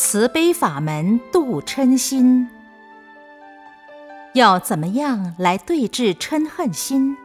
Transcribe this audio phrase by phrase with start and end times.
[0.00, 2.48] 慈悲法门度嗔心，
[4.32, 7.16] 要怎么样来对治嗔恨心？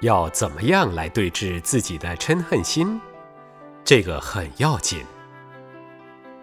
[0.00, 3.00] 要怎么样来对治自己的嗔恨心？
[3.82, 5.04] 这个很要紧。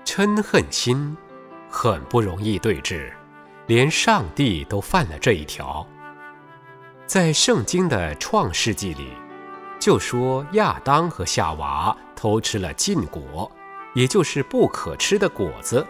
[0.04, 1.16] 嗔恨心
[1.70, 3.14] 很不容易对治，
[3.66, 5.88] 连上帝都犯了这一条。
[7.08, 9.14] 在圣经的创世纪里，
[9.80, 13.50] 就说亚当和夏娃偷吃了禁果。
[14.00, 15.86] 也就是不可吃的果子。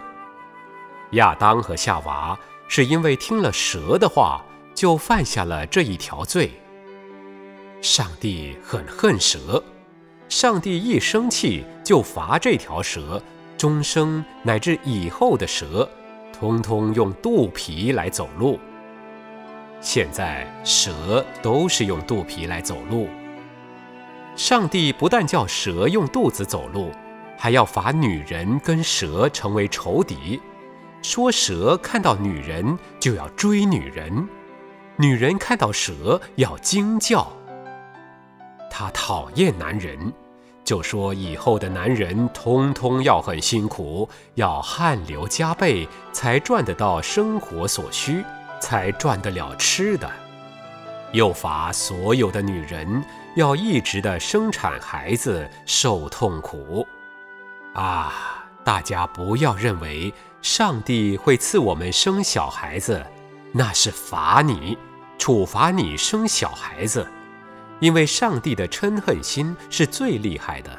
[1.11, 2.35] 亚当和夏娃
[2.67, 4.43] 是因为听了蛇的话，
[4.73, 6.49] 就犯下了这一条罪。
[7.83, 9.63] 上帝很恨蛇，
[10.27, 13.21] 上帝一生气就罚这条蛇
[13.55, 15.87] 终生乃至以后的蛇，
[16.33, 18.59] 通通用肚皮来走路。
[19.81, 23.07] 现在蛇都是用肚皮来走路。
[24.35, 26.91] 上帝不但叫蛇用肚子走路。
[27.41, 30.41] 还要罚女人跟蛇成为仇敌，
[31.01, 34.27] 说蛇看到女人就要追女人，
[34.97, 37.31] 女人看到蛇要惊叫。
[38.69, 40.11] 他讨厌男人，
[40.65, 48.21] 就说以后的男人通通要很辛苦，要汗流浃背才赚得到生活所需，
[48.59, 50.11] 才赚得了吃的。
[51.13, 53.01] 又罚所有的女人
[53.35, 56.85] 要一直的生产孩子，受痛苦。
[57.73, 58.45] 啊！
[58.61, 63.03] 大家不要认为上帝会赐我们生小孩子，
[63.51, 64.77] 那是罚你、
[65.17, 67.07] 处罚你生小孩子，
[67.79, 70.69] 因为上帝的嗔恨心是最厉害的。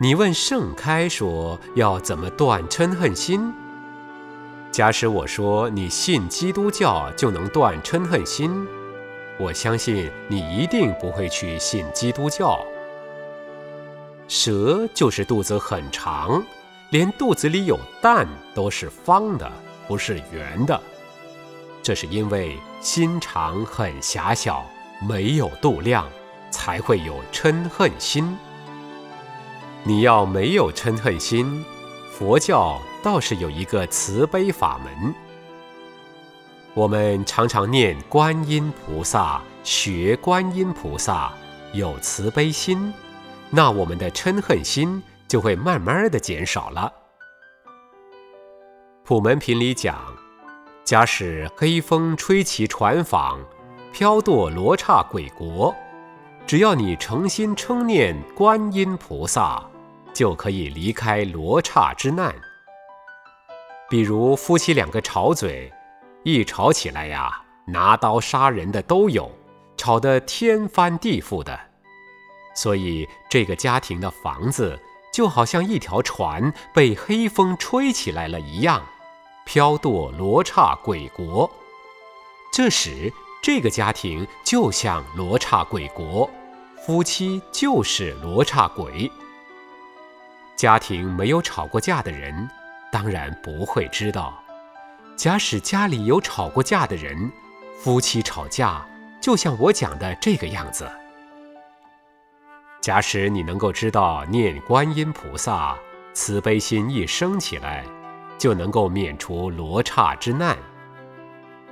[0.00, 3.52] 你问盛开说要怎么断嗔恨心？
[4.72, 8.66] 假使我说你信基督教就能断嗔恨心，
[9.38, 12.58] 我相信你一定不会去信基督教。
[14.30, 16.40] 蛇就是肚子很长，
[16.90, 19.50] 连肚子里有蛋都是方的，
[19.88, 20.80] 不是圆的。
[21.82, 24.64] 这是因为心肠很狭小，
[25.00, 26.08] 没有度量，
[26.48, 28.38] 才会有嗔恨心。
[29.82, 31.64] 你要没有嗔恨心，
[32.12, 35.12] 佛教倒是有一个慈悲法门。
[36.74, 41.32] 我们常常念观音菩萨，学观音菩萨，
[41.72, 42.94] 有慈悲心。
[43.50, 46.92] 那我们的嗔恨心就会慢慢的减少了。
[49.04, 49.98] 普门品里讲，
[50.84, 53.38] 假使黑风吹起船舫，
[53.92, 55.74] 飘堕罗刹鬼国，
[56.46, 59.60] 只要你诚心称念观音菩萨，
[60.14, 62.32] 就可以离开罗刹之难。
[63.88, 65.72] 比如夫妻两个吵嘴，
[66.22, 69.28] 一吵起来呀，拿刀杀人的都有，
[69.76, 71.69] 吵得天翻地覆的。
[72.54, 74.78] 所以，这个家庭的房子
[75.12, 78.84] 就好像一条船被黑风吹起来了一样，
[79.44, 81.50] 飘堕罗刹鬼国。
[82.52, 83.12] 这时，
[83.42, 86.28] 这个家庭就像罗刹鬼国，
[86.84, 89.10] 夫妻就是罗刹鬼。
[90.56, 92.50] 家庭没有吵过架的人，
[92.92, 94.36] 当然不会知道。
[95.16, 97.30] 假使家里有吵过架的人，
[97.78, 98.86] 夫妻吵架
[99.20, 100.90] 就像我讲的这个样子。
[102.80, 105.76] 假使你能够知道念观音菩萨，
[106.14, 107.84] 慈悲心一升起来，
[108.38, 110.56] 就能够免除罗刹之难。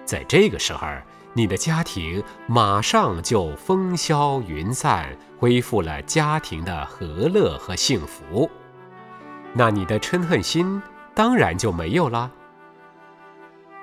[0.04, 0.86] 在这个时候，
[1.32, 8.50] 你的家庭马上就风消云散，恢复了家庭的和乐和幸福。
[9.54, 10.82] 那你的嗔恨心
[11.14, 12.30] 当然就没有了。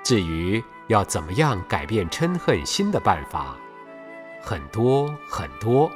[0.04, 3.56] 至于要怎么样改变嗔恨心的办法，
[4.40, 5.90] 很多很多。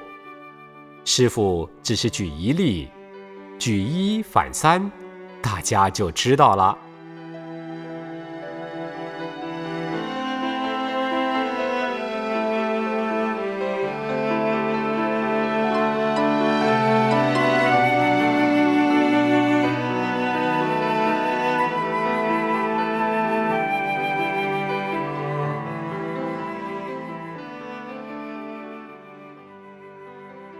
[1.04, 2.88] 师傅只是举一例，
[3.58, 4.90] 举一反三，
[5.42, 6.76] 大家就知道了。